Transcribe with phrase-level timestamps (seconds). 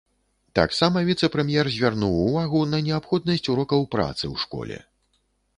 [0.59, 4.77] Таксама віцэ-прэм'ер звярнуў увагу на неабходнасць урокаў працы ў школе.